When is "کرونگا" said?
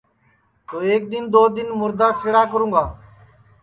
2.51-2.83